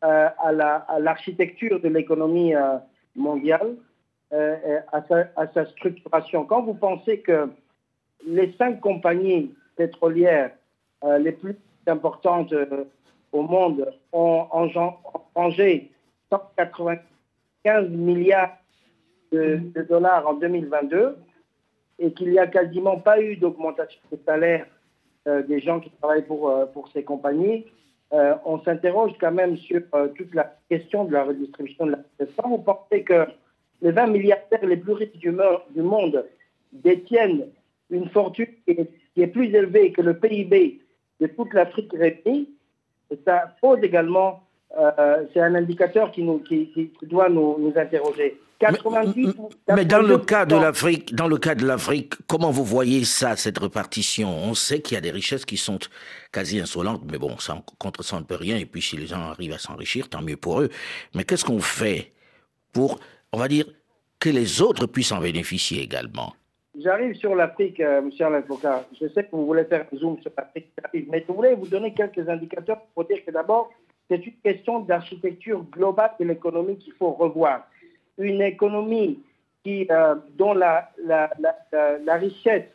[0.04, 2.54] euh, à l'architecture de l'économie
[3.14, 3.76] mondiale,
[4.30, 6.44] à sa, structuration.
[6.44, 7.48] Quand vous pensez que
[8.26, 10.52] les cinq compagnies pétrolières
[11.20, 12.54] les plus importantes
[13.32, 15.90] au monde ont engrangé
[16.30, 18.56] 195 milliards
[19.32, 21.16] de, dollars en 2022,
[21.98, 24.66] et qu'il n'y a quasiment pas eu d'augmentation de salaire
[25.26, 27.66] euh, des gens qui travaillent pour, euh, pour ces compagnies,
[28.12, 29.82] euh, on s'interroge quand même sur
[30.14, 32.34] toute la question de la redistribution de la richesse.
[32.44, 33.26] Vous pensez que
[33.82, 35.36] les 20 milliardaires les plus riches du,
[35.70, 36.24] du monde
[36.72, 37.46] détiennent
[37.90, 38.90] une fortune qui est,
[39.26, 40.80] plus élevée que le PIB
[41.20, 42.50] de toute l'Afrique réunie,
[43.24, 44.42] ça pose également,
[45.32, 48.38] c'est un indicateur qui, nous, qui, qui doit nous, nous interroger.
[49.74, 53.36] Mais, dans le cas de l'Afrique, dans le cas de l'Afrique, comment vous voyez ça,
[53.36, 54.28] cette répartition?
[54.30, 55.78] On sait qu'il y a des richesses qui sont
[56.32, 58.56] quasi insolentes, mais bon, ça, contre ça, on ne peut rien.
[58.56, 60.70] Et puis, si les gens arrivent à s'enrichir, tant mieux pour eux.
[61.14, 62.12] Mais qu'est-ce qu'on fait
[62.72, 62.98] pour,
[63.32, 63.66] on va dire,
[64.18, 66.34] que les autres puissent en bénéficier également?
[66.78, 68.84] J'arrive sur l'Afrique, euh, monsieur l'avocat.
[69.00, 70.70] Je sais que vous voulez faire un zoom sur l'Afrique,
[71.08, 73.70] mais je voulais vous donner quelques indicateurs pour dire que d'abord,
[74.10, 77.66] c'est une question d'architecture globale de l'économie qu'il faut revoir.
[78.18, 79.20] Une économie
[79.64, 81.30] qui, euh, dont la, la,
[82.04, 82.66] la, richesse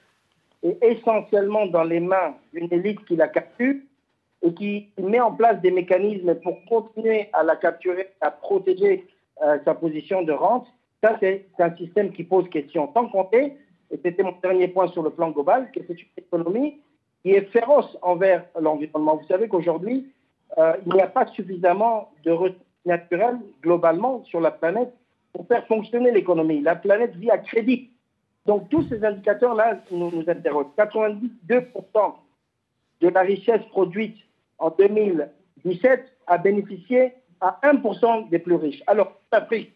[0.64, 3.76] est essentiellement dans les mains d'une élite qui la capture
[4.42, 9.06] et qui met en place des mécanismes pour continuer à la capturer, à protéger
[9.44, 10.68] euh, sa position de rente,
[11.04, 12.92] ça c'est un système qui pose question.
[12.94, 13.54] Sans compter
[13.92, 16.80] et c'était mon dernier point sur le plan global, que c'est une économie
[17.22, 19.18] qui est féroce envers l'environnement.
[19.18, 20.12] Vous savez qu'aujourd'hui,
[20.58, 24.92] euh, il n'y a pas suffisamment de ressources naturelles globalement sur la planète
[25.34, 26.62] pour faire fonctionner l'économie.
[26.62, 27.90] La planète vit à crédit.
[28.46, 30.68] Donc tous ces indicateurs-là nous, nous interrogent.
[30.78, 32.14] 92%
[33.02, 34.18] de la richesse produite
[34.58, 38.84] en 2017 a bénéficié à 1% des plus riches.
[38.88, 39.74] Alors, l'Afrique,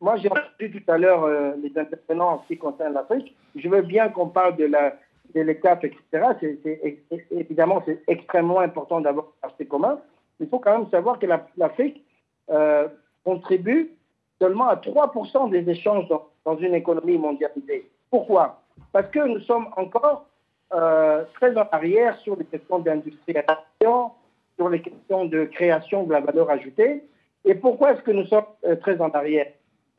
[0.00, 3.36] moi, j'ai entendu tout à l'heure euh, les intervenants en ce qui concerne l'Afrique.
[3.54, 4.96] Je veux bien qu'on parle de la
[5.34, 6.00] de l'ECAF, etc.
[6.40, 6.98] C'est,
[7.30, 10.00] évidemment, c'est extrêmement important d'avoir un marché commun.
[10.40, 12.04] Il faut quand même savoir que l'Afrique
[12.50, 12.88] euh,
[13.24, 13.92] contribue
[14.40, 17.88] seulement à 3% des échanges dans, une économie mondialisée.
[18.10, 18.60] Pourquoi?
[18.92, 20.26] Parce que nous sommes encore
[20.72, 24.10] euh, très en arrière sur les questions d'industrialisation,
[24.56, 27.04] sur les questions de création de la valeur ajoutée.
[27.44, 28.46] Et pourquoi est-ce que nous sommes
[28.80, 29.46] très en arrière?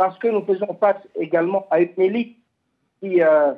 [0.01, 2.35] Parce que nous faisons face également à une élite
[2.99, 3.53] qui euh,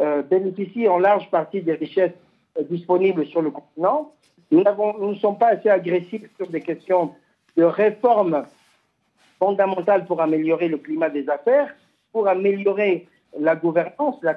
[0.00, 2.18] euh, bénéficie en large partie des richesses
[2.58, 4.12] euh, disponibles sur le continent.
[4.50, 7.14] Nous, ne sommes pas assez agressifs sur des questions
[7.56, 8.44] de réforme
[9.38, 11.72] fondamentales pour améliorer le climat des affaires,
[12.10, 13.06] pour améliorer
[13.38, 14.34] la gouvernance, la,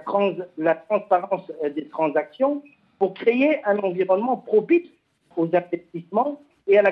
[0.75, 2.61] transparence des transactions,
[2.99, 4.91] pour créer un environnement propice
[5.35, 6.91] aux investissements et à la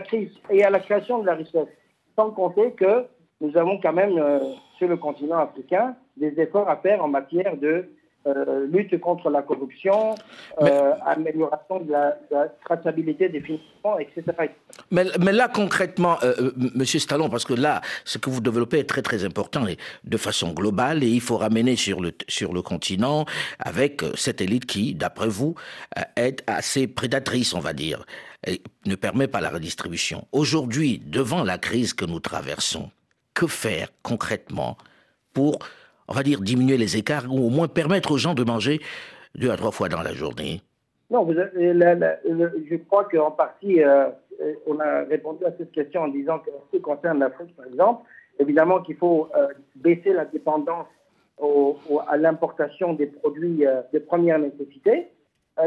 [0.80, 1.70] création de la richesse.
[2.16, 3.06] Sans compter que
[3.42, 4.40] nous avons quand même euh,
[4.78, 7.90] sur le continent africain des efforts à faire en matière de
[8.26, 10.16] euh, lutte contre la corruption,
[10.62, 12.16] euh, amélioration de la,
[12.64, 14.24] traçabilité des financements, etc.
[14.92, 16.18] Mais, mais là, concrètement,
[16.74, 20.16] Monsieur Stallon, parce que là, ce que vous développez est très très important et de
[20.16, 23.26] façon globale, et il faut ramener sur le, sur le continent
[23.60, 25.56] avec cette élite qui, d'après vous,
[26.16, 28.06] est assez prédatrice, on va dire,
[28.48, 30.28] et ne permet pas la redistribution.
[30.32, 32.90] Aujourd'hui, devant la crise que nous traversons,
[33.34, 34.78] que faire concrètement
[35.34, 35.60] pour,
[36.08, 38.80] on va dire, diminuer les écarts ou au moins permettre aux gens de manger
[39.36, 40.62] deux à trois fois dans la journée?
[41.10, 44.08] Non, vous je crois qu'en partie, euh,
[44.66, 48.08] on a répondu à cette question en disant que ce qui concerne l'Afrique, par exemple,
[48.40, 50.88] évidemment qu'il faut euh, baisser la dépendance
[52.08, 55.08] à l'importation des produits euh, de première nécessité.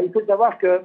[0.03, 0.81] il faut savoir que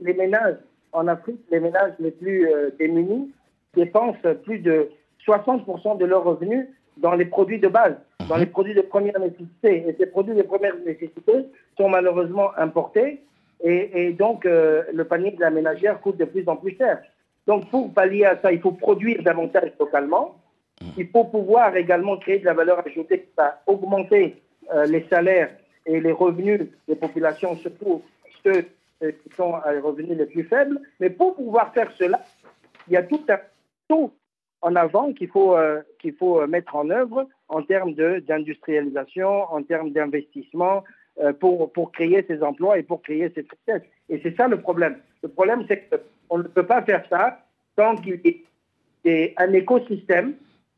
[0.00, 0.56] les ménages
[0.92, 3.32] en Afrique, les ménages les plus démunis,
[3.74, 4.90] dépensent plus de
[5.26, 7.94] 60% de leurs revenus dans les produits de base,
[8.28, 9.88] dans les produits de première nécessité.
[9.88, 11.32] Et ces produits de première nécessité
[11.76, 13.22] sont malheureusement importés
[13.64, 17.00] et, donc euh, le panier de la ménagère coûte de plus en plus cher.
[17.46, 20.36] Donc pour pallier à ça, il faut produire davantage localement.
[20.96, 24.42] Il faut pouvoir également créer de la valeur ajoutée qui va augmenter
[24.74, 25.50] euh, les salaires
[25.86, 28.02] et les revenus des populations, surtout
[28.42, 28.64] ceux
[29.02, 30.80] euh, qui sont à les revenus les plus faibles.
[30.98, 32.20] Mais pour pouvoir faire cela,
[32.88, 33.38] il y a tout un
[33.88, 34.12] tout
[34.62, 39.62] en avant qu'il faut, euh, qu'il faut euh, mettre en œuvre en termes d'industrialisation, en
[39.62, 40.84] termes d'investissement,
[41.20, 43.86] euh, pour, pour créer ces emplois et pour créer ces richesses.
[44.08, 44.96] Et c'est ça le problème.
[45.22, 47.44] Le problème, c'est qu'on ne peut pas faire ça
[47.76, 50.34] tant qu'il y ait un écosystème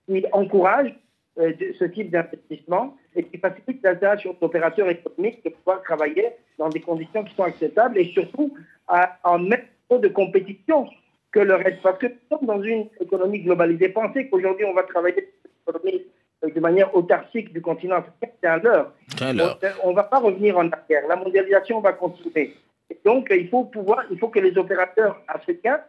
[0.07, 0.95] qui encourage
[1.37, 7.25] ce type d'investissement et qui facilite l'installation d'opérateurs économiques de pouvoir travailler dans des conditions
[7.25, 8.55] qui sont acceptables et surtout
[8.87, 10.89] à, en mettre de compétition
[11.35, 11.83] que le reste.
[11.83, 13.89] Parce que nous sommes dans une économie globalisée.
[13.89, 15.33] Pensez qu'aujourd'hui, on va travailler
[16.43, 18.93] de manière autarcique du continent africain, c'est un leurre.
[19.83, 21.07] On ne va pas revenir en arrière.
[21.09, 22.55] La mondialisation va continuer.
[23.05, 25.81] donc, il faut pouvoir, il faut que les opérateurs africains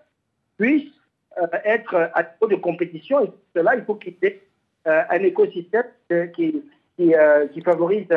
[0.57, 0.93] puissent
[1.37, 3.23] euh, être à niveau de compétition.
[3.23, 4.41] Et pour cela, il faut qu'il y ait
[4.87, 6.63] euh, un écosystème euh, qui,
[6.97, 7.13] qui,
[7.53, 8.07] qui favorise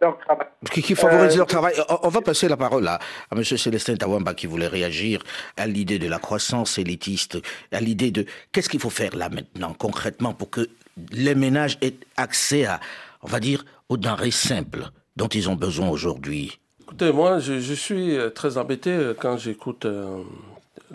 [0.00, 0.46] leur travail.
[0.70, 1.74] Qui, favorise leur travail.
[2.02, 2.98] On va passer la parole à,
[3.30, 3.44] à M.
[3.44, 5.22] Célestin Tawamba qui voulait réagir
[5.56, 7.38] à l'idée de la croissance élitiste,
[7.72, 10.68] à l'idée de qu'est-ce qu'il faut faire là maintenant concrètement pour que
[11.12, 12.80] les ménages aient accès à,
[13.22, 16.58] on va dire, aux denrées simples dont ils ont besoin aujourd'hui.
[16.82, 20.22] Écoutez, moi, je, suis euh, très embêté euh, quand j'écoute euh,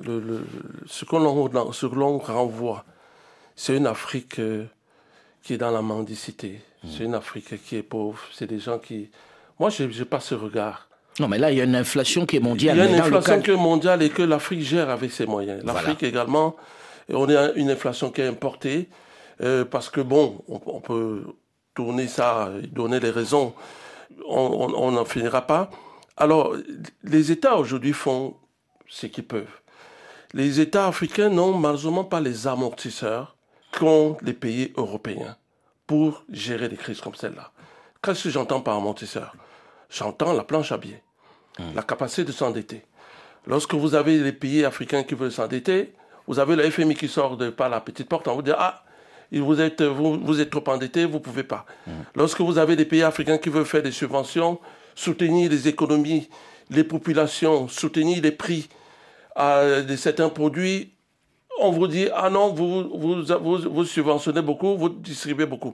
[0.01, 0.43] le,
[0.87, 2.83] ce que l'on renvoie.
[3.55, 4.41] C'est une Afrique
[5.43, 6.61] qui est dans la mendicité.
[6.89, 8.19] C'est une Afrique qui est pauvre.
[8.33, 9.09] C'est des gens qui.
[9.59, 10.89] Moi, je n'ai pas ce regard.
[11.19, 12.75] Non, mais là, il y a une inflation qui est mondiale.
[12.75, 15.63] Il y a une inflation qui est mondiale et que l'Afrique gère avec ses moyens.
[15.63, 16.55] L'Afrique également,
[17.09, 18.89] on a une inflation qui est importée
[19.41, 21.23] euh, parce que, bon, on, peut
[21.75, 23.53] tourner ça, donner les raisons
[24.27, 25.69] on n'en finira pas.
[26.17, 26.55] Alors,
[27.03, 28.35] les États aujourd'hui font
[28.87, 29.59] ce qu'ils peuvent.
[30.33, 33.35] Les États africains n'ont malheureusement pas les amortisseurs
[33.73, 35.35] qu'ont les pays européens
[35.87, 37.51] pour gérer des crises comme celle-là.
[38.01, 39.35] Qu'est-ce que j'entends par amortisseur
[39.89, 41.03] J'entends la planche à billets,
[41.59, 41.75] hmm.
[41.75, 42.83] la capacité de s'endetter.
[43.45, 45.93] Lorsque vous avez les pays africains qui veulent s'endetter,
[46.27, 48.83] vous avez le FMI qui sort de par la petite porte en vous disant Ah,
[49.31, 51.65] vous êtes, vous, êtes trop endetté, vous ne pouvez pas.
[51.87, 51.91] Mm.
[52.15, 54.59] Lorsque vous avez des pays africains qui veulent faire des subventions,
[54.95, 56.29] soutenir les économies,
[56.69, 58.69] les populations, soutenir les prix
[59.37, 60.92] de certains produits,
[61.59, 63.23] on vous dit Ah non, vous, vous,
[63.71, 65.73] vous subventionnez beaucoup, vous distribuez beaucoup.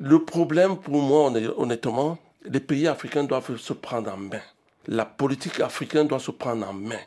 [0.00, 4.40] Le problème pour moi, honnêtement, les pays africains doivent se prendre en main.
[4.86, 7.00] La politique africaine doit se prendre en main.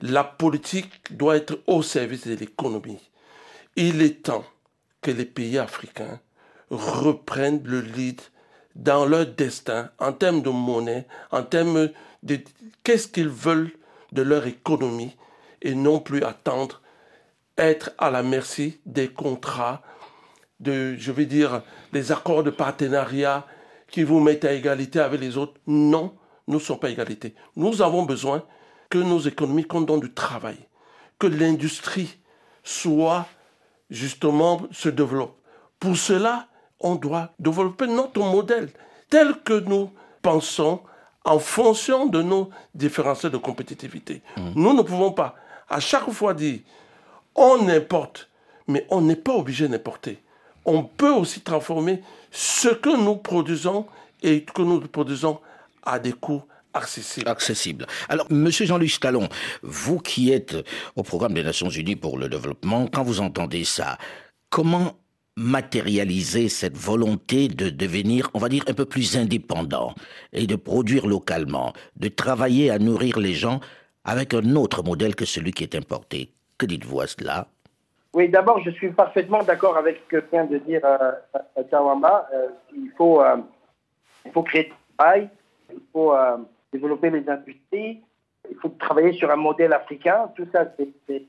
[0.00, 2.98] La politique doit être au service de l'économie.
[3.76, 4.44] Il est temps
[5.00, 6.18] que les pays africains
[6.70, 8.20] reprennent le lead
[8.74, 11.90] dans leur destin en termes de monnaie, en termes
[12.22, 12.40] de
[12.82, 13.70] qu'est-ce qu'ils veulent
[14.12, 15.14] de leur économie
[15.62, 16.80] et non plus attendre
[17.58, 19.82] être à la merci des contrats,
[20.60, 23.46] de, je veux dire, des accords de partenariat
[23.88, 25.60] qui vous mettent à égalité avec les autres.
[25.66, 26.14] Non,
[26.46, 27.34] nous ne sommes pas égalité.
[27.56, 28.42] Nous avons besoin
[28.90, 30.58] que nos économies comptent du travail,
[31.18, 32.18] que l'industrie
[32.62, 33.26] soit
[33.90, 35.38] justement se développe.
[35.78, 36.48] Pour cela,
[36.80, 38.70] on doit développer notre modèle
[39.10, 39.90] tel que nous
[40.22, 40.80] pensons
[41.24, 44.22] en fonction de nos différences de compétitivité.
[44.36, 44.50] Mmh.
[44.56, 45.34] Nous ne pouvons pas
[45.68, 46.60] à chaque fois dire
[47.34, 48.28] on importe,
[48.68, 50.18] mais on n'est pas obligé d'importer.
[50.64, 53.86] On peut aussi transformer ce que nous produisons
[54.22, 55.40] et que nous produisons
[55.82, 57.28] à des coûts accessibles.
[57.28, 57.86] Accessible.
[58.08, 59.28] Alors, Monsieur Jean-Luc Stallon,
[59.62, 60.56] vous qui êtes
[60.96, 63.98] au programme des Nations Unies pour le développement, quand vous entendez ça,
[64.50, 64.96] comment
[65.36, 69.94] matérialiser cette volonté de devenir, on va dire, un peu plus indépendant
[70.32, 73.60] et de produire localement, de travailler à nourrir les gens
[74.04, 76.32] avec un autre modèle que celui qui est importé?
[76.58, 77.46] Que dites-vous à cela?
[78.14, 81.12] Oui, d'abord, je suis parfaitement d'accord avec ce que vient de dire euh.
[81.56, 83.36] Euh, il, faut, euh,
[84.24, 85.28] il faut créer du travail,
[85.72, 86.36] il faut euh,
[86.72, 88.02] développer les industries,
[88.48, 90.30] il faut travailler sur un modèle africain.
[90.36, 91.22] Tout ça, c'est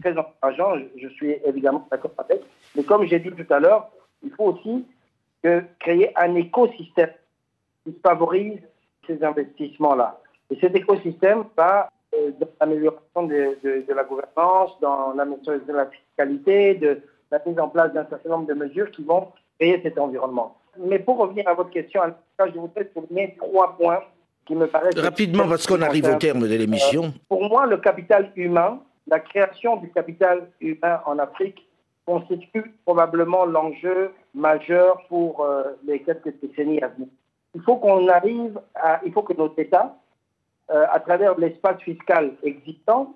[0.00, 0.74] très encourageant.
[0.96, 2.42] Je, suis évidemment d'accord avec.
[2.76, 3.90] Mais comme j'ai dit tout à l'heure,
[4.22, 4.84] il faut aussi
[5.78, 7.12] créer un écosystème
[7.84, 8.60] qui favorise
[9.06, 10.20] ces investissements-là.
[10.50, 15.86] Et cet écosystème va euh, dans l'amélioration de, de, la gouvernance, dans l'amélioration de la
[15.86, 17.00] fiscalité, de
[17.30, 20.56] la mise en place d'un certain nombre de mesures qui vont créer cet environnement.
[20.78, 22.00] Mais pour revenir à votre question,
[22.38, 24.00] je voudrais souligner trois points
[24.96, 27.04] Rapidement, parce qu'on arrive au terme de l'émission.
[27.04, 31.66] Euh, pour moi, le capital humain, la création du capital humain en Afrique
[32.04, 37.08] constitue probablement l'enjeu majeur pour euh, les quelques décennies à venir.
[37.54, 39.96] Il faut qu'on arrive à, il faut que nos États,
[40.70, 43.14] euh, à travers l'espace fiscal existant,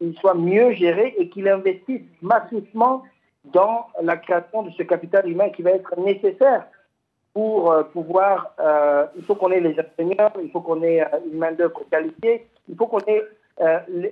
[0.00, 3.02] ils soient mieux gérés et qu'ils investissent massivement
[3.44, 6.66] dans la création de ce capital humain qui va être nécessaire
[7.34, 11.38] pour euh, pouvoir, euh, il faut qu'on ait les ingénieurs, il faut qu'on ait une
[11.38, 13.24] main-d'œuvre qualifiée, il faut qu'on ait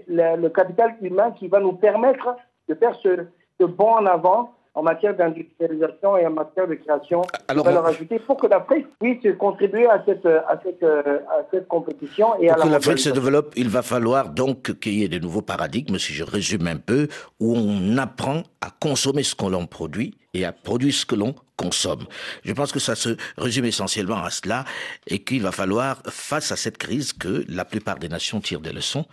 [0.08, 2.36] le, capital humain qui va nous permettre
[2.68, 7.64] de faire ce bond en avant en matière d'industrialisation et en matière de création Alors,
[7.64, 12.38] de valeur ajoutée pour que l'Afrique puisse contribuer à cette, à cette, à cette compétition.
[12.40, 15.40] Et pour que l'Afrique se développe, il va falloir donc qu'il y ait de nouveaux
[15.40, 17.08] paradigmes, si je résume un peu,
[17.40, 21.34] où on apprend à consommer ce qu'on l'on produit et à produire ce que l'on
[21.56, 22.04] consomme.
[22.44, 24.66] Je pense que ça se résume essentiellement à cela
[25.06, 28.72] et qu'il va falloir, face à cette crise, que la plupart des nations tirent des
[28.72, 29.06] leçons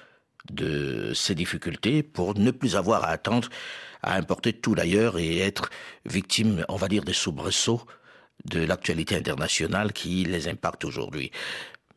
[0.52, 3.48] de ces difficultés pour ne plus avoir à attendre
[4.04, 5.70] à importer tout d'ailleurs et être
[6.06, 7.82] victime, on va dire, des soubresauts
[8.46, 11.32] de l'actualité internationale qui les impacte aujourd'hui.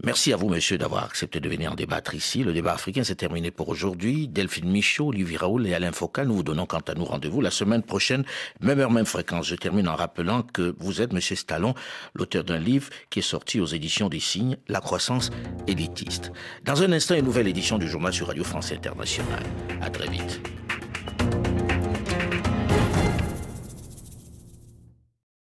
[0.05, 2.45] Merci à vous, monsieur, d'avoir accepté de venir en débattre ici.
[2.45, 4.29] Le débat africain s'est terminé pour aujourd'hui.
[4.29, 7.51] Delphine Michaud, Olivier Raoul et Alain Focal, nous vous donnons quant à nous rendez-vous la
[7.51, 8.23] semaine prochaine,
[8.61, 9.47] même heure, même fréquence.
[9.47, 11.75] Je termine en rappelant que vous êtes, monsieur Stallon,
[12.15, 15.31] l'auteur d'un livre qui est sorti aux éditions des Signes, La croissance
[15.67, 16.31] élitiste.
[16.65, 19.45] Dans un instant, une nouvelle édition du journal sur Radio France Internationale.
[19.81, 20.43] À très vite.